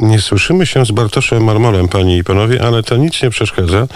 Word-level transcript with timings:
Nie 0.00 0.20
słyszymy 0.20 0.66
się 0.66 0.86
z 0.86 0.90
Bartoszem 0.90 1.44
Marmolem, 1.44 1.88
panie 1.88 2.18
i 2.18 2.24
panowie, 2.24 2.62
ale 2.62 2.82
to 2.82 2.96
nic 2.96 3.22
nie 3.22 3.30
przeszkadza, 3.30 3.86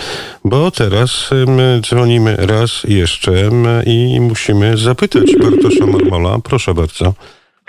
bo 0.45 0.71
teraz 0.71 1.31
my 1.47 1.81
dzwonimy 1.83 2.37
raz 2.37 2.85
jeszcze 2.85 3.51
i 3.87 4.21
musimy 4.21 4.77
zapytać 4.77 5.37
Bartosza 5.43 5.87
Marmola. 5.87 6.39
Proszę 6.45 6.75
bardzo. 6.75 7.15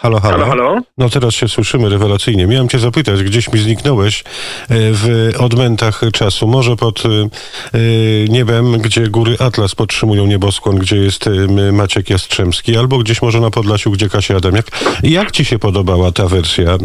Halo, 0.04 0.20
halo. 0.20 0.38
Halo, 0.38 0.50
halo. 0.50 0.82
No 0.98 1.10
teraz 1.10 1.34
się 1.34 1.48
słyszymy 1.48 1.90
rewelacyjnie. 1.90 2.48
Miałem 2.48 2.70
cię 2.70 2.80
zapytać, 2.80 3.24
gdzieś 3.24 3.54
mi 3.54 3.60
zniknąłeś 3.60 4.22
e, 4.22 4.24
w 4.70 5.32
odmętach 5.40 6.02
czasu. 6.14 6.48
Może 6.48 6.76
pod 6.76 7.04
e, 7.06 7.10
niebem, 8.30 8.72
gdzie 8.72 9.08
góry 9.08 9.36
Atlas 9.40 9.76
podtrzymują 9.76 10.26
nieboskłon, 10.26 10.76
gdzie 10.76 10.98
jest 10.98 11.28
e, 11.28 11.32
Maciek 11.72 12.10
Jastrzębski, 12.10 12.78
albo 12.78 12.98
gdzieś 12.98 13.22
może 13.22 13.40
na 13.40 13.52
Podlasiu, 13.52 13.92
gdzie 13.92 14.10
Kasia 14.10 14.36
Adamiak. 14.36 14.66
Jak 15.04 15.32
ci 15.32 15.46
się 15.46 15.60
podobała 15.60 16.12
ta 16.12 16.28
wersja 16.28 16.78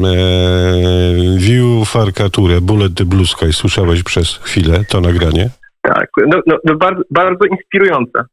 View 1.37 1.89
Farkature, 1.89 2.61
Bullet 2.61 2.95
the 2.95 3.05
Blue 3.05 3.27
Sky? 3.27 3.53
Słyszałeś 3.53 4.03
przez 4.03 4.37
chwilę 4.37 4.85
to 4.89 5.01
nagranie? 5.01 5.51
Tak, 5.83 6.09
no, 6.27 6.41
no, 6.47 6.57
no 6.65 6.77
bardzo, 6.77 7.03
bardzo 7.11 7.45
inspirujące. 7.45 8.25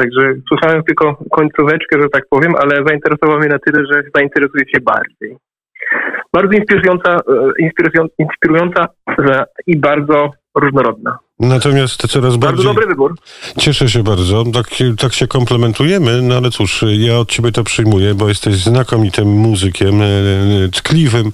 Także 0.00 0.34
słyszałem 0.48 0.82
tylko 0.84 1.16
końcóweczkę, 1.30 2.02
że 2.02 2.08
tak 2.08 2.24
powiem, 2.30 2.54
ale 2.54 2.84
zainteresował 2.86 3.38
mnie 3.38 3.48
na 3.48 3.58
tyle, 3.58 3.86
że 3.92 4.02
zainteresuję 4.14 4.64
się 4.74 4.80
bardziej. 4.80 5.36
Bardzo 6.32 6.52
inspirująca, 6.52 7.16
inspirująca, 7.58 8.14
inspirująca 8.18 8.86
i 9.66 9.78
bardzo 9.78 10.30
różnorodna. 10.54 11.18
Natomiast 11.40 12.06
coraz 12.08 12.36
bardziej... 12.36 12.40
Bardzo 12.40 12.62
dobry 12.62 12.86
wybór. 12.86 13.16
Cieszę 13.58 13.88
się 13.88 14.02
bardzo. 14.02 14.44
Tak, 14.52 14.70
tak 14.98 15.14
się 15.14 15.26
komplementujemy, 15.26 16.22
no 16.22 16.34
ale 16.36 16.50
cóż, 16.50 16.84
ja 16.98 17.18
od 17.18 17.30
ciebie 17.30 17.52
to 17.52 17.64
przyjmuję, 17.64 18.14
bo 18.14 18.28
jesteś 18.28 18.56
znakomitym 18.56 19.28
muzykiem, 19.28 20.02
tkliwym 20.72 21.32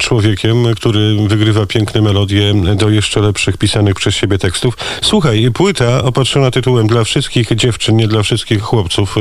człowiekiem, 0.00 0.74
który 0.74 1.16
wygrywa 1.28 1.66
piękne 1.66 2.02
melodie 2.02 2.54
do 2.74 2.90
jeszcze 2.90 3.20
lepszych 3.20 3.56
pisanych 3.56 3.94
przez 3.94 4.14
siebie 4.14 4.38
tekstów. 4.38 4.76
Słuchaj, 5.02 5.50
płyta 5.54 6.04
opatrzona 6.04 6.50
tytułem 6.50 6.86
dla 6.86 7.04
wszystkich 7.04 7.54
dziewczyn, 7.54 7.96
nie 7.96 8.08
dla 8.08 8.22
wszystkich 8.22 8.62
chłopców, 8.62 9.16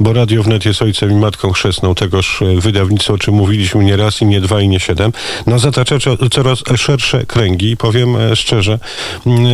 bo 0.00 0.12
Radio 0.12 0.42
Wnet 0.42 0.64
jest 0.64 0.82
ojcem 0.82 1.10
i 1.10 1.14
matką 1.14 1.52
chrzestną 1.52 1.94
tegoż 1.94 2.42
wydawnictwa, 2.58 3.14
o 3.14 3.18
czym 3.18 3.34
mówiliśmy 3.34 3.84
nie 3.84 3.96
raz 3.96 4.22
i 4.22 4.26
nie 4.26 4.40
dwa 4.40 4.60
i 4.60 4.68
nie 4.68 4.80
siedem. 4.80 5.12
No 5.46 5.58
zatacza 5.58 5.96
coraz 6.30 6.62
szersze 6.76 7.26
kręgi 7.26 7.70
i 7.70 7.76
powiem 7.76 8.16
szczerze, 8.34 8.78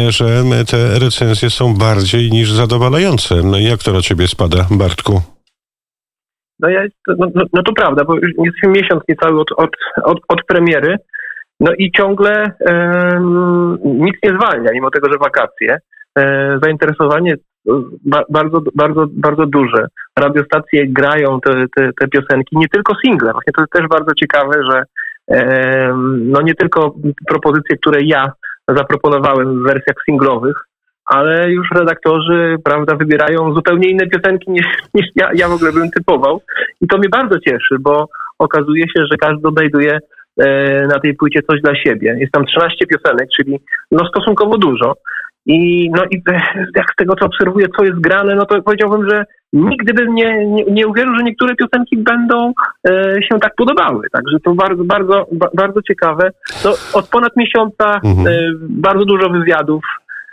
że 0.08 0.42
te 0.70 0.98
recenzje 0.98 1.50
są 1.50 1.74
bardziej 1.74 2.30
niż 2.30 2.52
zadowalające. 2.52 3.34
No 3.44 3.58
jak 3.58 3.82
to 3.82 3.92
na 3.92 4.00
ciebie 4.00 4.26
spada, 4.28 4.66
Bartku? 4.70 5.22
No, 6.60 6.68
ja, 6.68 6.82
no, 7.06 7.26
no, 7.34 7.44
no 7.52 7.62
to 7.62 7.72
prawda, 7.72 8.04
bo 8.04 8.14
już 8.14 8.30
jesteśmy 8.44 8.68
miesiąc 8.68 9.02
niecały 9.08 9.40
od, 9.40 9.52
od, 9.56 9.70
od, 10.04 10.18
od 10.28 10.44
premiery, 10.44 10.96
no 11.60 11.72
i 11.78 11.92
ciągle 11.92 12.44
nic 13.84 14.16
nie 14.24 14.30
zwalnia, 14.30 14.70
mimo 14.72 14.90
tego, 14.90 15.12
że 15.12 15.18
wakacje. 15.18 15.78
E, 16.18 16.58
zainteresowanie 16.62 17.34
ba, 18.04 18.22
bardzo, 18.30 18.60
bardzo, 18.74 19.06
bardzo 19.10 19.46
duże. 19.46 19.86
Radiostacje 20.18 20.86
grają 20.86 21.40
te, 21.40 21.64
te, 21.76 21.90
te 22.00 22.08
piosenki, 22.08 22.56
nie 22.58 22.68
tylko 22.68 22.94
single. 23.04 23.32
Właśnie 23.32 23.52
to 23.56 23.62
jest 23.62 23.72
też 23.72 23.86
bardzo 23.88 24.14
ciekawe, 24.14 24.52
że 24.70 24.82
e, 25.28 25.92
no 26.18 26.42
nie 26.42 26.54
tylko 26.54 26.94
propozycje, 27.28 27.76
które 27.76 28.00
ja 28.02 28.32
zaproponowałem 28.76 29.60
w 29.60 29.62
wersjach 29.62 29.96
singlowych, 30.04 30.56
ale 31.08 31.50
już 31.50 31.68
redaktorzy, 31.74 32.56
prawda, 32.64 32.96
wybierają 32.96 33.54
zupełnie 33.54 33.88
inne 33.88 34.06
piosenki 34.06 34.50
niż, 34.50 34.66
niż 34.94 35.06
ja, 35.16 35.30
ja 35.34 35.48
w 35.48 35.52
ogóle 35.52 35.72
bym 35.72 35.90
typował. 35.90 36.40
I 36.80 36.86
to 36.86 36.98
mnie 36.98 37.08
bardzo 37.08 37.40
cieszy, 37.40 37.76
bo 37.80 38.08
okazuje 38.38 38.82
się, 38.82 39.06
że 39.10 39.16
każdy 39.20 39.48
odnajduje 39.48 39.98
e, 40.40 40.86
na 40.86 41.00
tej 41.00 41.14
płycie 41.14 41.40
coś 41.50 41.60
dla 41.60 41.74
siebie. 41.74 42.16
Jest 42.18 42.32
tam 42.32 42.46
13 42.46 42.86
piosenek, 42.86 43.28
czyli 43.36 43.60
no 43.90 44.08
stosunkowo 44.08 44.58
dużo. 44.58 44.94
I, 45.48 45.90
no 45.90 46.04
i 46.04 46.22
jak 46.76 46.92
z 46.92 46.96
tego, 46.96 47.14
co 47.14 47.26
obserwuję, 47.26 47.66
co 47.76 47.84
jest 47.84 48.00
grane, 48.00 48.34
no 48.34 48.46
to 48.46 48.62
powiedziałbym, 48.62 49.10
że 49.10 49.24
nigdy 49.52 49.94
bym 49.94 50.14
nie, 50.14 50.46
nie, 50.46 50.64
nie 50.64 50.86
uwierzył, 50.86 51.16
że 51.16 51.24
niektóre 51.24 51.54
piosenki 51.54 51.96
będą 51.96 52.52
e, 52.88 53.16
się 53.22 53.38
tak 53.40 53.54
podobały. 53.56 54.06
Także 54.12 54.36
to 54.44 54.54
bardzo, 54.54 54.84
bardzo, 54.84 55.26
bardzo 55.54 55.82
ciekawe. 55.82 56.30
To 56.62 56.74
od 56.92 57.08
ponad 57.08 57.36
miesiąca 57.36 58.00
mhm. 58.04 58.26
e, 58.26 58.32
bardzo 58.60 59.04
dużo 59.04 59.28
wywiadów 59.30 59.84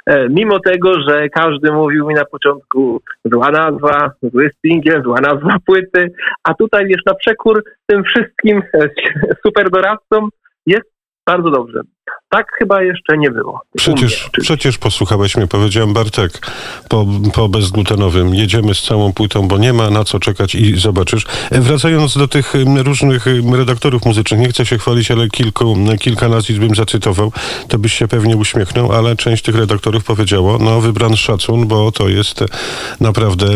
E, 0.06 0.30
mimo 0.30 0.60
tego, 0.60 1.02
że 1.08 1.30
każdy 1.30 1.72
mówił 1.72 2.08
mi 2.08 2.16
na 2.16 2.26
początku 2.26 3.02
zła 3.26 3.52
nazwa, 3.52 4.12
zły 4.24 4.50
singiel, 4.62 5.04
zła 5.04 5.22
nazwa 5.22 5.58
płyty, 5.66 6.12
a 6.44 6.54
tutaj 6.54 6.88
wiesz, 6.88 7.02
na 7.06 7.14
przekór 7.14 7.64
tym 7.86 8.04
wszystkim 8.04 8.64
e, 8.74 8.90
super 9.46 9.70
doradcom 9.70 10.30
jest 10.66 10.92
bardzo 11.28 11.50
dobrze. 11.50 11.82
Tak 12.30 12.46
chyba 12.60 12.84
jeszcze 12.84 13.18
nie 13.18 13.32
było. 13.32 13.62
Przecież, 13.78 14.30
przecież 14.42 14.78
posłuchałeś 14.78 15.38
mnie, 15.38 15.48
powiedziałem 15.48 15.94
Bartek, 15.94 16.52
po, 16.90 17.06
po 17.34 17.50
bezglutenowym 17.50 18.36
jedziemy 18.36 18.76
z 18.76 18.82
całą 18.82 19.14
płytą, 19.14 19.48
bo 19.48 19.58
nie 19.58 19.74
ma 19.74 19.90
na 19.90 20.04
co 20.04 20.20
czekać 20.20 20.56
i 20.56 20.80
zobaczysz. 20.80 21.26
E, 21.52 21.62
wracając 21.62 22.18
do 22.18 22.28
tych 22.28 22.54
różnych 22.84 23.26
redaktorów 23.58 24.06
muzycznych, 24.06 24.40
nie 24.40 24.50
chcę 24.50 24.66
się 24.66 24.78
chwalić, 24.78 25.12
ale 25.12 25.30
kilku, 25.30 25.78
kilka 26.00 26.30
nazwisk 26.30 26.60
bym 26.60 26.76
zacytował, 26.76 27.32
to 27.68 27.80
byś 27.80 27.94
się 27.94 28.08
pewnie 28.08 28.38
uśmiechnął, 28.38 28.92
ale 28.92 29.16
część 29.16 29.44
tych 29.44 29.56
redaktorów 29.56 30.04
powiedziało, 30.04 30.58
no 30.58 30.82
wybran 30.82 31.16
szacun, 31.16 31.68
bo 31.68 31.92
to 31.92 32.10
jest 32.10 32.44
naprawdę 33.00 33.48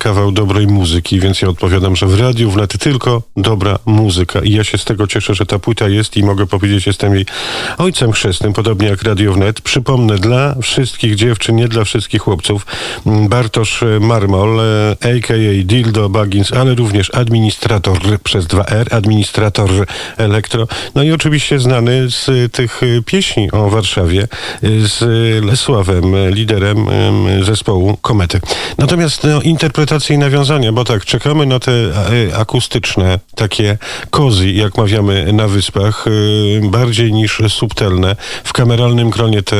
kawał 0.00 0.32
dobrej 0.32 0.66
muzyki, 0.66 1.20
więc 1.20 1.42
ja 1.42 1.48
odpowiadam, 1.48 1.96
że 1.96 2.06
w 2.06 2.20
radiu 2.20 2.50
wnet 2.50 2.78
tylko 2.78 3.22
dobra 3.36 3.78
muzyka 3.86 4.40
i 4.40 4.52
ja 4.52 4.64
się 4.64 4.78
z 4.78 4.84
tego 4.84 5.06
cieszę, 5.06 5.34
że 5.34 5.46
ta 5.46 5.58
płyta 5.58 5.88
jest 5.88 6.16
i 6.16 6.24
mogę 6.24 6.46
powiedzieć, 6.46 6.86
jestem 6.86 7.14
jej 7.14 7.26
ojcem 7.82 8.12
chrzestnym, 8.12 8.52
podobnie 8.52 8.88
jak 8.88 9.02
Radio 9.02 9.32
Wnet. 9.32 9.60
Przypomnę, 9.60 10.18
dla 10.18 10.54
wszystkich 10.62 11.14
dziewczyn, 11.14 11.56
nie 11.56 11.68
dla 11.68 11.84
wszystkich 11.84 12.22
chłopców, 12.22 12.66
mm, 13.06 13.28
Bartosz 13.28 13.84
Marmol, 14.00 14.60
a.k.a. 15.00 15.36
E, 15.36 15.64
Dildo 15.64 16.08
Baggins, 16.08 16.52
ale 16.52 16.74
również 16.74 17.14
administrator 17.14 17.98
przez 18.24 18.46
2R, 18.46 18.94
administrator 18.94 19.70
elektro. 20.16 20.66
No 20.94 21.02
i 21.02 21.12
oczywiście 21.12 21.58
znany 21.58 22.10
z 22.10 22.52
tych 22.52 22.80
pieśni 23.06 23.52
o 23.52 23.70
Warszawie, 23.70 24.28
z 24.62 25.00
Lesławem, 25.44 26.04
liderem 26.30 26.86
zespołu 27.44 27.96
Komety. 27.96 28.40
Natomiast 28.78 29.24
no, 29.24 29.42
interpretacje 29.42 30.16
i 30.16 30.18
nawiązania, 30.18 30.72
bo 30.72 30.84
tak, 30.84 31.04
czekamy 31.04 31.46
na 31.46 31.58
te 31.58 31.72
e, 31.72 32.36
akustyczne, 32.36 33.18
takie 33.34 33.78
kozy, 34.10 34.50
jak 34.50 34.78
mawiamy 34.78 35.32
na 35.32 35.48
wyspach, 35.48 36.04
e, 36.06 36.70
bardziej 36.70 37.12
niż 37.12 37.42
subtelne. 37.72 38.16
W 38.44 38.52
kameralnym 38.52 39.10
gronie 39.10 39.42
te 39.42 39.56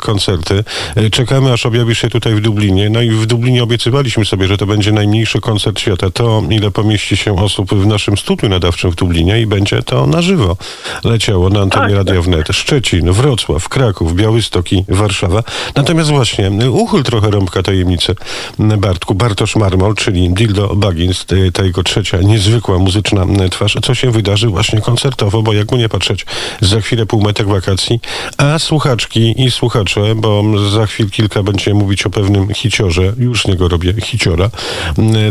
koncerty. 0.00 0.64
E, 0.96 1.10
czekamy, 1.10 1.52
aż 1.52 1.66
objawi 1.66 1.94
się 1.94 2.08
tutaj 2.08 2.34
w 2.34 2.40
Dublinie. 2.40 2.90
No 2.90 3.02
i 3.02 3.10
w 3.10 3.26
Dublinie 3.26 3.62
obiecywaliśmy 3.62 4.24
sobie, 4.24 4.46
że 4.46 4.56
to 4.56 4.66
będzie 4.66 4.92
najmniejszy 4.92 5.40
koncert 5.40 5.80
świata. 5.80 6.10
To, 6.10 6.42
ile 6.50 6.70
pomieści 6.70 7.16
się 7.16 7.36
osób 7.38 7.74
w 7.74 7.86
naszym 7.86 8.16
studiu 8.16 8.48
nadawczym 8.48 8.90
w 8.90 8.94
Dublinie 8.94 9.40
i 9.40 9.46
będzie 9.46 9.82
to 9.82 10.06
na 10.06 10.22
żywo 10.22 10.56
leciało 11.04 11.50
na 11.50 11.60
antenie 11.60 11.86
tak, 11.86 11.96
Radio 11.96 12.22
Wnet. 12.22 12.48
Szczecin, 12.52 13.12
Wrocław, 13.12 13.68
Kraków, 13.68 14.14
Białystok 14.14 14.72
i 14.72 14.84
Warszawa. 14.88 15.42
Natomiast 15.76 16.10
właśnie, 16.10 16.50
uchyl 16.70 17.02
trochę 17.02 17.30
rąbka 17.30 17.62
tajemnicy 17.62 18.14
Bartku. 18.58 19.14
Bartosz 19.14 19.56
Marmol, 19.56 19.94
czyli 19.94 20.30
Dildo 20.30 20.76
Baggins, 20.76 21.26
ta 21.52 21.64
jego 21.64 21.82
trzecia 21.82 22.18
niezwykła 22.18 22.78
muzyczna 22.78 23.26
twarz. 23.50 23.76
Co 23.82 23.94
się 23.94 24.10
wydarzy 24.10 24.48
właśnie 24.48 24.80
koncertowo, 24.80 25.42
bo 25.42 25.52
jak 25.52 25.70
mu 25.72 25.76
nie 25.76 25.88
patrzeć, 25.88 26.26
za 26.60 26.80
chwilę 26.80 27.06
półmetek 27.34 27.46
wakacji, 27.46 28.00
a 28.38 28.58
słuchaczki 28.58 29.42
i 29.44 29.50
słuchacze, 29.50 30.00
bo 30.16 30.42
za 30.70 30.86
chwil 30.86 31.10
kilka 31.10 31.42
będziemy 31.42 31.80
mówić 31.80 32.06
o 32.06 32.10
pewnym 32.10 32.54
hiciorze, 32.54 33.02
już 33.18 33.42
z 33.42 33.48
niego 33.48 33.68
robię 33.68 33.92
hiciora, 33.92 34.50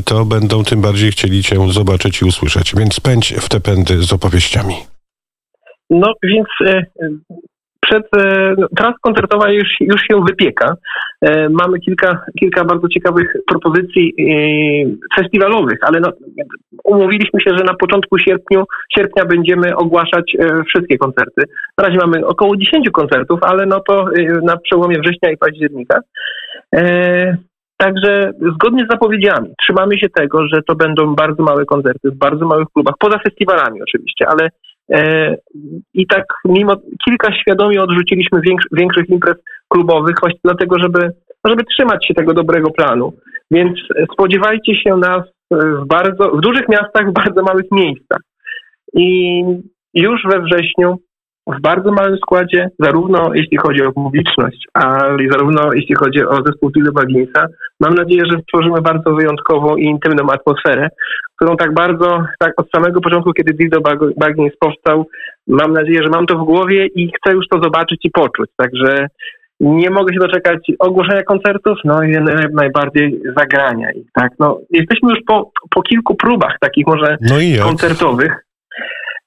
to 0.05 0.25
będą 0.25 0.63
tym 0.63 0.81
bardziej 0.81 1.11
chcieli 1.11 1.43
cię 1.43 1.71
zobaczyć 1.71 2.21
i 2.21 2.25
usłyszeć. 2.25 2.75
Więc 2.75 2.99
pędź 2.99 3.33
w 3.33 3.49
te 3.49 3.59
pędy 3.59 4.03
z 4.03 4.13
opowieściami. 4.13 4.75
No 5.89 6.13
więc 6.23 6.47
e, 6.65 6.85
przed, 7.93 8.25
e, 8.25 8.53
no, 8.57 8.67
trasa 8.77 8.95
koncertowa 9.01 9.49
już, 9.49 9.67
już 9.79 10.01
się 10.01 10.23
wypieka. 10.27 10.75
E, 11.21 11.49
mamy 11.49 11.79
kilka, 11.79 12.25
kilka 12.39 12.65
bardzo 12.65 12.87
ciekawych 12.87 13.33
propozycji 13.47 14.13
e, 14.19 15.21
festiwalowych, 15.21 15.77
ale 15.81 15.99
no, 15.99 16.09
umówiliśmy 16.83 17.41
się, 17.41 17.51
że 17.57 17.63
na 17.63 17.73
początku 17.73 18.19
sierpniu, 18.19 18.63
sierpnia 18.95 19.25
będziemy 19.25 19.75
ogłaszać 19.75 20.35
wszystkie 20.67 20.97
koncerty. 20.97 21.43
Na 21.77 21.83
razie 21.83 21.97
mamy 21.97 22.25
około 22.25 22.57
10 22.57 22.89
koncertów, 22.89 23.39
ale 23.41 23.65
no 23.65 23.79
to 23.79 24.05
na 24.43 24.57
przełomie 24.57 24.99
września 24.99 25.31
i 25.31 25.37
października. 25.37 25.99
Także 27.77 28.31
zgodnie 28.53 28.85
z 28.85 28.91
zapowiedziami 28.91 29.49
trzymamy 29.63 29.99
się 29.99 30.09
tego, 30.09 30.47
że 30.47 30.61
to 30.67 30.75
będą 30.75 31.15
bardzo 31.15 31.43
małe 31.43 31.65
koncerty 31.65 32.11
w 32.11 32.17
bardzo 32.17 32.45
małych 32.45 32.67
klubach, 32.73 32.95
poza 32.99 33.19
festiwalami 33.19 33.81
oczywiście, 33.81 34.27
ale 34.27 34.49
I 35.93 36.07
tak 36.07 36.25
mimo 36.45 36.75
kilka 37.05 37.35
świadomie 37.35 37.81
odrzuciliśmy 37.83 38.41
większy, 38.41 38.67
większych 38.71 39.09
imprez 39.09 39.35
klubowych, 39.67 40.15
właśnie 40.21 40.39
dlatego, 40.43 40.79
żeby, 40.79 41.11
żeby 41.45 41.63
trzymać 41.63 42.07
się 42.07 42.13
tego 42.13 42.33
dobrego 42.33 42.71
planu. 42.71 43.13
Więc 43.51 43.79
spodziewajcie 44.13 44.75
się 44.75 44.97
nas 44.97 45.21
w 45.51 45.85
bardzo, 45.85 46.31
w 46.31 46.41
dużych 46.41 46.69
miastach, 46.69 47.09
w 47.09 47.13
bardzo 47.13 47.43
małych 47.43 47.71
miejscach. 47.71 48.19
I 48.93 49.41
już 49.93 50.21
we 50.29 50.41
wrześniu 50.41 50.97
w 51.47 51.61
bardzo 51.61 51.91
małym 51.91 52.17
składzie, 52.17 52.69
zarówno 52.79 53.31
jeśli 53.33 53.57
chodzi 53.57 53.83
o 53.83 53.91
publiczność, 53.91 54.67
ale 54.73 55.23
i 55.23 55.29
zarówno 55.31 55.73
jeśli 55.73 55.95
chodzi 55.95 56.25
o 56.25 56.35
zespół 56.45 56.71
Dildo 56.71 56.91
Bagginsa. 56.91 57.45
Mam 57.79 57.93
nadzieję, 57.93 58.23
że 58.31 58.39
stworzymy 58.41 58.81
bardzo 58.81 59.13
wyjątkową 59.13 59.75
i 59.75 59.83
intymną 59.83 60.23
atmosferę, 60.31 60.89
którą 61.35 61.57
tak 61.57 61.73
bardzo, 61.73 62.23
tak 62.39 62.53
od 62.57 62.69
samego 62.75 63.01
początku, 63.01 63.33
kiedy 63.33 63.53
Dildo 63.53 63.81
Baggins 64.17 64.53
powstał, 64.59 65.07
mam 65.47 65.73
nadzieję, 65.73 66.03
że 66.03 66.09
mam 66.09 66.25
to 66.25 66.37
w 66.37 66.45
głowie 66.45 66.87
i 66.95 67.11
chcę 67.17 67.35
już 67.35 67.45
to 67.47 67.59
zobaczyć 67.63 67.99
i 68.03 68.11
poczuć. 68.11 68.49
Także 68.57 69.07
nie 69.59 69.89
mogę 69.89 70.13
się 70.13 70.19
doczekać 70.19 70.71
ogłoszenia 70.79 71.23
koncertów, 71.23 71.77
no 71.85 72.03
i 72.03 72.11
najbardziej 72.53 73.21
zagrania 73.37 73.91
ich, 73.91 74.07
tak. 74.13 74.31
No, 74.39 74.59
jesteśmy 74.69 75.09
już 75.09 75.19
po, 75.27 75.51
po 75.69 75.81
kilku 75.81 76.15
próbach 76.15 76.57
takich 76.59 76.87
może 76.87 77.17
no 77.21 77.35
koncertowych. 77.65 78.45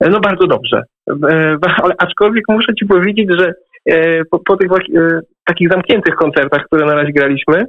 No 0.01 0.21
bardzo 0.21 0.47
dobrze. 0.47 0.83
E, 1.09 1.57
ale 1.83 1.95
aczkolwiek 1.99 2.45
muszę 2.49 2.75
ci 2.75 2.87
powiedzieć, 2.87 3.29
że 3.39 3.55
e, 3.87 4.25
po, 4.25 4.39
po 4.39 4.57
tych 4.57 4.71
e, 4.73 5.21
takich 5.45 5.69
zamkniętych 5.73 6.15
koncertach, 6.15 6.65
które 6.67 6.87
na 6.87 6.95
razie 6.95 7.13
graliśmy, 7.13 7.65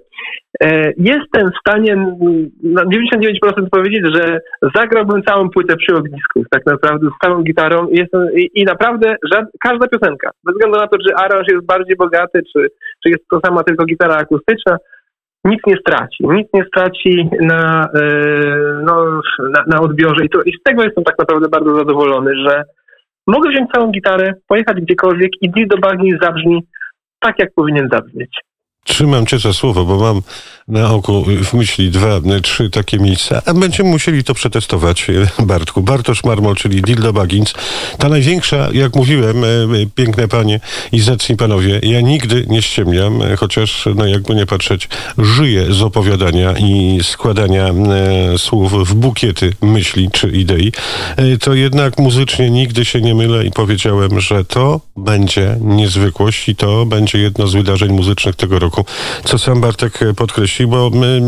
jestem 0.97 1.47
w 1.47 1.59
stanie 1.59 1.95
na 2.63 2.83
99% 2.83 3.69
powiedzieć, 3.71 4.01
że 4.13 4.39
zagrałbym 4.75 5.23
całą 5.23 5.49
płytę 5.49 5.75
przy 5.75 5.95
ognisku, 5.95 6.43
tak 6.51 6.65
naprawdę 6.65 7.07
z 7.07 7.25
całą 7.25 7.43
gitarą 7.43 7.87
i, 7.87 7.97
jestem, 7.97 8.27
i, 8.35 8.49
i 8.53 8.63
naprawdę 8.63 9.15
żad, 9.33 9.45
każda 9.63 9.87
piosenka, 9.87 10.31
bez 10.45 10.55
względu 10.55 10.79
na 10.79 10.87
to, 10.87 10.97
czy 10.97 11.15
aranż 11.15 11.47
jest 11.51 11.65
bardziej 11.65 11.95
bogaty, 11.95 12.41
czy, 12.53 12.67
czy 13.03 13.09
jest 13.09 13.27
to 13.31 13.39
sama 13.45 13.63
tylko 13.63 13.85
gitara 13.85 14.15
akustyczna, 14.15 14.77
nic 15.45 15.61
nie 15.67 15.75
straci. 15.77 16.27
Nic 16.27 16.47
nie 16.53 16.65
straci 16.65 17.29
na, 17.41 17.89
no, 18.83 19.21
na, 19.53 19.63
na 19.67 19.79
odbiorze 19.79 20.25
I, 20.25 20.29
to, 20.29 20.41
i 20.41 20.51
z 20.51 20.63
tego 20.63 20.83
jestem 20.83 21.03
tak 21.03 21.19
naprawdę 21.19 21.49
bardzo 21.49 21.75
zadowolony, 21.75 22.31
że 22.35 22.63
Mogę 23.27 23.49
wziąć 23.49 23.71
całą 23.71 23.91
gitarę, 23.91 24.33
pojechać 24.47 24.77
gdziekolwiek 24.81 25.31
i 25.41 25.49
Dildo 25.49 25.77
Bagni 25.77 26.11
zabrzmi 26.21 26.63
tak, 27.19 27.39
jak 27.39 27.53
powinien 27.55 27.89
zabrzmieć. 27.91 28.39
Trzymam 28.87 29.25
cię 29.25 29.39
za 29.39 29.53
słowo, 29.53 29.85
bo 29.85 29.97
mam 29.97 30.21
na 30.67 30.93
oku 30.93 31.25
w 31.43 31.53
myśli 31.53 31.91
dwa, 31.91 32.21
trzy 32.43 32.69
takie 32.69 32.99
miejsca, 32.99 33.41
a 33.45 33.53
będziemy 33.53 33.89
musieli 33.89 34.23
to 34.23 34.33
przetestować, 34.33 35.07
Bartku. 35.39 35.81
Bartosz 35.81 36.23
Marmol, 36.23 36.55
czyli 36.55 36.81
Dildo 36.81 37.13
Baggins. 37.13 37.53
Ta 37.97 38.09
największa, 38.09 38.69
jak 38.73 38.95
mówiłem, 38.95 39.43
e, 39.43 39.47
piękne 39.95 40.27
panie 40.27 40.59
i 40.91 40.99
zacni 40.99 41.35
panowie, 41.35 41.79
ja 41.83 42.01
nigdy 42.01 42.45
nie 42.49 42.61
ściemniam, 42.61 43.21
e, 43.21 43.35
chociaż, 43.35 43.85
no 43.95 44.05
jakby 44.05 44.35
nie 44.35 44.45
patrzeć, 44.45 44.89
żyję 45.17 45.73
z 45.73 45.81
opowiadania 45.81 46.53
i 46.57 46.99
składania 47.03 47.65
e, 47.67 48.37
słów 48.37 48.89
w 48.89 48.93
bukiety 48.93 49.53
myśli 49.61 50.09
czy 50.11 50.29
idei, 50.29 50.71
e, 51.15 51.37
to 51.37 51.53
jednak 51.53 51.99
muzycznie 51.99 52.49
nigdy 52.49 52.85
się 52.85 53.01
nie 53.01 53.15
mylę 53.15 53.45
i 53.45 53.51
powiedziałem, 53.51 54.19
że 54.19 54.45
to 54.45 54.81
będzie 54.97 55.57
niezwykłość 55.61 56.49
i 56.49 56.55
to 56.55 56.85
będzie 56.85 57.17
jedno 57.17 57.47
z 57.47 57.53
wydarzeń 57.53 57.91
muzycznych 57.91 58.35
tego 58.35 58.59
roku, 58.59 58.76
co 59.23 59.37
sam 59.37 59.61
Bartek 59.61 59.99
podkreślił 60.17 60.69
bo 60.69 60.89
my, 60.89 61.21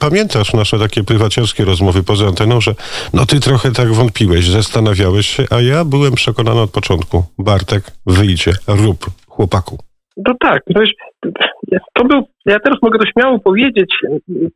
pamiętasz 0.00 0.52
nasze 0.52 0.78
takie 0.78 1.04
prywaciarskie 1.04 1.64
rozmowy 1.64 2.02
poza 2.02 2.26
anteną, 2.26 2.60
że 2.60 2.74
no 3.14 3.26
ty 3.26 3.40
trochę 3.40 3.72
tak 3.72 3.92
wątpiłeś, 3.92 4.48
zastanawiałeś 4.48 5.26
się, 5.26 5.44
a 5.50 5.60
ja 5.60 5.84
byłem 5.84 6.14
przekonany 6.14 6.60
od 6.60 6.70
początku. 6.70 7.24
Bartek, 7.38 7.82
wyjdzie, 8.06 8.52
rób, 8.68 9.06
chłopaku. 9.28 9.78
No 10.26 10.34
tak, 10.40 10.62
wiesz, 10.68 10.92
to 11.92 12.04
był, 12.04 12.22
ja 12.46 12.60
teraz 12.60 12.78
mogę 12.82 12.98
to 12.98 13.06
śmiało 13.06 13.38
powiedzieć, 13.38 13.94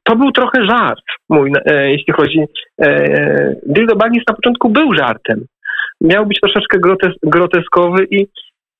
to 0.02 0.16
był 0.16 0.32
trochę 0.32 0.66
żart 0.66 1.04
mój, 1.28 1.52
e, 1.66 1.90
jeśli 1.90 2.12
chodzi. 2.12 2.38
E, 2.80 3.56
Dildo 3.66 3.96
Baggins 3.96 4.24
na 4.28 4.34
początku 4.34 4.70
był 4.70 4.94
żartem. 4.94 5.44
Miał 6.00 6.26
być 6.26 6.40
troszeczkę 6.40 6.78
grotes, 6.78 7.12
groteskowy 7.22 8.06
i, 8.10 8.26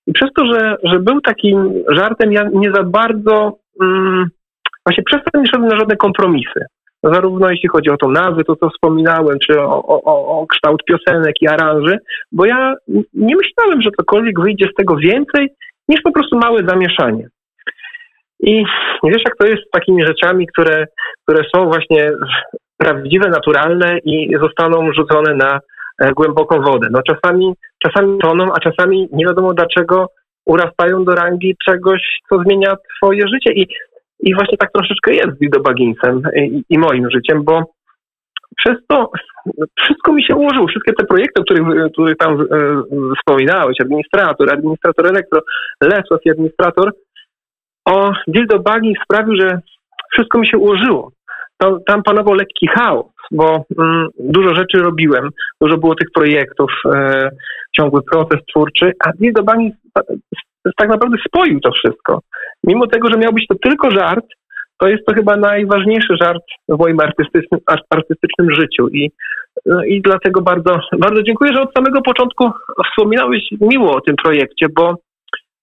i 0.07 0.13
przez 0.13 0.31
to, 0.37 0.47
że, 0.47 0.77
że 0.85 0.99
był 0.99 1.21
takim 1.21 1.73
żartem, 1.89 2.33
ja 2.33 2.49
nie 2.53 2.73
za 2.73 2.83
bardzo 2.83 3.59
mm, 3.83 4.31
Właśnie 4.87 5.05
przez 5.05 5.21
to 5.33 5.41
nie 5.41 5.47
szedłem 5.47 5.69
na 5.69 5.77
żadne 5.77 5.97
kompromisy. 5.97 6.61
Zarówno 7.03 7.51
jeśli 7.51 7.69
chodzi 7.69 7.91
o 7.91 7.97
tą 7.97 8.11
nazwę, 8.11 8.45
to 8.45 8.57
co 8.57 8.71
wspominałem, 8.71 9.39
czy 9.39 9.61
o, 9.61 9.83
o, 9.87 10.41
o 10.41 10.47
kształt 10.47 10.83
piosenek 10.85 11.35
i 11.43 11.49
aranży, 11.49 11.99
bo 12.33 12.47
ja 12.47 12.75
nie 13.15 13.37
myślałem, 13.37 13.83
że 13.83 13.91
cokolwiek 14.01 14.41
wyjdzie 14.41 14.67
z 14.73 14.75
tego 14.75 14.97
więcej 14.97 15.49
niż 15.89 16.01
po 16.03 16.13
prostu 16.13 16.39
małe 16.39 16.61
zamieszanie. 16.69 17.29
I 18.41 18.65
wiesz, 19.05 19.23
jak 19.25 19.37
to 19.39 19.47
jest 19.47 19.63
z 19.67 19.71
takimi 19.71 20.07
rzeczami, 20.07 20.47
które, 20.47 20.87
które 21.23 21.45
są 21.55 21.65
właśnie 21.65 22.11
prawdziwe, 22.79 23.29
naturalne 23.29 23.99
i 24.05 24.37
zostaną 24.43 24.93
rzucone 24.93 25.35
na 25.35 25.61
e, 25.99 26.13
głęboką 26.13 26.61
wodę. 26.61 26.89
No 26.91 27.01
czasami, 27.03 27.55
czasami 27.87 28.19
toną, 28.19 28.53
a 28.53 28.61
czasami 28.61 29.09
nie 29.13 29.27
wiadomo 29.27 29.55
dlaczego 29.55 30.07
urastają 30.47 31.05
do 31.05 31.15
rangi 31.15 31.57
czegoś, 31.65 32.03
co 32.29 32.43
zmienia 32.43 32.77
twoje 32.97 33.29
życie. 33.29 33.53
I 33.53 33.67
i 34.21 34.35
właśnie 34.35 34.59
tak 34.59 34.73
troszeczkę 34.73 35.15
jest 35.15 35.37
z 35.37 35.39
Guido 35.39 35.61
Bagginsem 35.61 36.23
i, 36.37 36.65
i 36.71 36.79
moim 36.79 37.11
życiem, 37.11 37.45
bo 37.45 37.63
przez 38.57 38.77
to 38.89 39.11
wszystko 39.79 40.13
mi 40.13 40.25
się 40.25 40.35
ułożyło. 40.35 40.67
Wszystkie 40.67 40.93
te 40.93 41.07
projekty, 41.07 41.41
o 41.41 41.45
których, 41.45 41.93
których 41.93 42.17
tam 42.17 42.41
e, 42.41 42.47
wspominałeś, 43.19 43.81
administrator, 43.81 44.53
administrator 44.53 45.07
elektro, 45.07 45.41
Lesos 45.81 46.21
i 46.25 46.31
administrator, 46.31 46.93
o 47.85 48.13
Dildo 48.29 48.59
Baggins 48.59 48.99
sprawił, 49.05 49.37
że 49.41 49.61
wszystko 50.13 50.39
mi 50.39 50.49
się 50.49 50.59
ułożyło. 50.59 51.11
To, 51.59 51.79
tam 51.87 52.03
panował 52.03 52.35
lekki 52.35 52.67
chaos, 52.67 53.07
bo 53.31 53.65
mm, 53.79 54.09
dużo 54.19 54.55
rzeczy 54.55 54.79
robiłem, 54.79 55.31
dużo 55.61 55.77
było 55.77 55.95
tych 55.95 56.09
projektów, 56.15 56.71
e, 56.95 57.31
ciągły 57.77 58.03
proces 58.03 58.41
twórczy, 58.51 58.93
a 59.05 59.11
Dildo 59.13 59.43
Baggins 59.43 59.75
tak 60.77 60.89
naprawdę 60.89 61.17
spoił 61.29 61.61
to 61.61 61.71
wszystko. 61.73 62.21
Mimo 62.65 62.87
tego, 62.87 63.09
że 63.09 63.19
miał 63.19 63.33
być 63.33 63.47
to 63.47 63.55
tylko 63.63 63.91
żart, 63.91 64.27
to 64.79 64.89
jest 64.89 65.07
to 65.07 65.15
chyba 65.15 65.37
najważniejszy 65.37 66.17
żart 66.21 66.43
w 66.69 66.79
moim 66.79 67.01
artystycznym, 67.01 67.61
artystycznym 67.91 68.51
życiu. 68.51 68.89
I, 68.89 69.11
no 69.67 69.85
i 69.85 70.03
dlatego 70.03 70.43
bardzo, 70.43 70.79
bardzo 70.99 71.23
dziękuję, 71.23 71.53
że 71.53 71.63
od 71.63 71.75
samego 71.77 72.03
początku 72.03 72.51
wspominałeś 72.91 73.43
miło 73.61 73.97
o 73.97 74.01
tym 74.01 74.17
projekcie, 74.17 74.67
bo, 74.77 74.95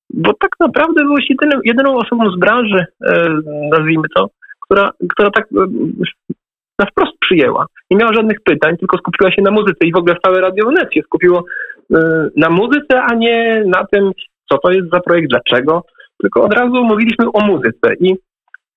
bo 0.09 0.33
tak 0.33 0.51
naprawdę 0.59 1.03
byłeś 1.03 1.29
jedynym, 1.29 1.61
jedyną 1.63 1.97
osobą 1.97 2.31
z 2.31 2.39
branży, 2.39 2.85
e, 3.07 3.27
nazwijmy 3.71 4.07
to, 4.15 4.29
która, 4.71 4.91
która 5.09 5.31
tak 5.31 5.45
e, 5.45 5.65
na 6.79 6.85
wprost 6.85 7.13
przyjęła. 7.19 7.65
Nie 7.91 7.97
miała 7.97 8.13
żadnych 8.13 8.37
pytań, 8.41 8.77
tylko 8.77 8.97
skupiła 8.97 9.31
się 9.31 9.41
na 9.41 9.51
muzyce 9.51 9.85
i 9.85 9.91
w 9.91 9.97
ogóle 9.97 10.15
całe 10.25 10.41
Radio 10.41 10.65
Wenecji 10.65 11.01
skupiło 11.01 11.43
e, 11.93 11.97
na 12.35 12.49
muzyce, 12.49 13.01
a 13.01 13.15
nie 13.15 13.63
na 13.65 13.85
tym, 13.91 14.11
co 14.51 14.57
to 14.57 14.71
jest 14.71 14.89
za 14.93 14.99
projekt, 14.99 15.29
dlaczego, 15.29 15.83
tylko 16.21 16.43
od 16.43 16.53
razu 16.53 16.83
mówiliśmy 16.83 17.25
o 17.33 17.45
muzyce. 17.45 17.93
I, 17.99 18.15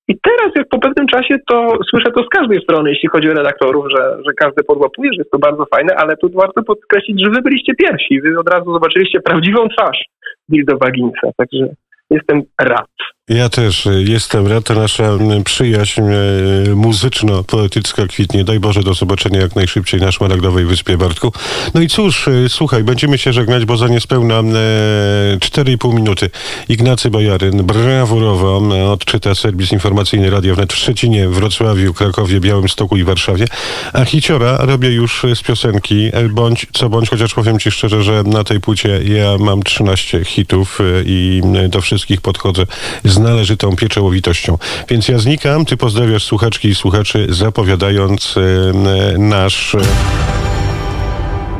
i 0.08 0.18
teraz, 0.22 0.52
jak 0.56 0.68
po 0.68 0.78
pewnym 0.78 1.06
czasie, 1.06 1.36
to 1.48 1.78
słyszę 1.90 2.12
to 2.12 2.22
z 2.24 2.28
każdej 2.28 2.62
strony, 2.62 2.90
jeśli 2.90 3.08
chodzi 3.08 3.30
o 3.30 3.34
redaktorów, 3.34 3.86
że, 3.90 4.18
że 4.26 4.32
każdy 4.36 4.62
podłapuje, 4.64 5.10
że 5.12 5.18
jest 5.18 5.30
to 5.30 5.38
bardzo 5.38 5.66
fajne, 5.74 5.94
ale 5.96 6.16
tu 6.16 6.30
warto 6.30 6.62
podkreślić, 6.62 7.24
że 7.24 7.30
wy 7.30 7.42
byliście 7.42 7.74
pierwsi. 7.74 8.20
Wy 8.20 8.38
od 8.38 8.48
razu 8.48 8.72
zobaczyliście 8.72 9.20
prawdziwą 9.20 9.68
twarz 9.68 10.04
Dildo 10.48 10.76
Baginsa, 10.76 11.28
także 11.36 11.66
jestem 12.10 12.42
rad. 12.60 12.90
Ja 13.28 13.48
też 13.48 13.86
e, 13.86 14.02
jestem 14.02 14.46
rad. 14.46 14.70
Nasza 14.70 15.18
przyjaźń 15.44 16.00
e, 16.00 16.74
muzyczno-poetycka 16.74 18.06
kwitnie. 18.06 18.44
Daj 18.44 18.60
Boże 18.60 18.82
do 18.82 18.94
zobaczenia 18.94 19.40
jak 19.40 19.56
najszybciej 19.56 20.00
na 20.00 20.12
Szmaragdowej 20.12 20.64
Wyspie, 20.64 20.98
Bartku. 20.98 21.32
No 21.74 21.80
i 21.80 21.88
cóż, 21.88 22.28
e, 22.28 22.48
słuchaj, 22.48 22.84
będziemy 22.84 23.18
się 23.18 23.32
żegnać, 23.32 23.64
bo 23.64 23.76
za 23.76 23.88
niespełna 23.88 24.42
4,5 24.42 25.94
minuty 25.94 26.30
Ignacy 26.68 27.10
Bojaryn 27.10 27.62
brawurowo 27.62 28.62
odczyta 28.92 29.34
serwis 29.34 29.72
informacyjny 29.72 30.30
Radia 30.30 30.54
Wnet 30.54 30.72
w 30.72 30.76
Szczecinie, 30.76 31.28
Wrocławiu, 31.28 31.94
Krakowie, 31.94 32.40
Białymstoku 32.40 32.96
i 32.96 33.04
Warszawie. 33.04 33.46
A 33.92 34.04
hiciora 34.04 34.56
robię 34.60 34.90
już 34.90 35.22
z 35.34 35.42
piosenki, 35.42 36.10
bądź 36.30 36.66
co 36.72 36.88
bądź, 36.88 37.10
chociaż 37.10 37.34
powiem 37.34 37.58
ci 37.58 37.70
szczerze, 37.70 38.02
że 38.02 38.22
na 38.22 38.44
tej 38.44 38.60
płycie 38.60 39.00
ja 39.04 39.38
mam 39.38 39.62
13 39.62 40.24
hitów 40.24 40.78
i 41.04 41.42
do 41.68 41.80
wszystkich 41.80 42.20
podchodzę 42.20 42.66
należytą 43.18 43.76
pieczołowitością. 43.76 44.58
Więc 44.88 45.08
ja 45.08 45.18
znikam, 45.18 45.64
ty 45.64 45.76
pozdrawiasz 45.76 46.24
słuchaczki 46.24 46.68
i 46.68 46.74
słuchaczy, 46.74 47.26
zapowiadając 47.30 48.34
e, 48.36 49.18
nasz... 49.18 49.76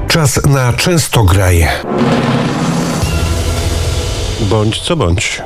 Czas 0.09 0.47
na 0.47 0.73
często 0.73 1.25
graj. 1.25 1.67
Bądź 4.41 4.81
co 4.81 4.97
bądź. 4.97 5.43